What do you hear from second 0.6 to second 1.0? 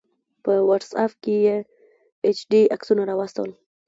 واټس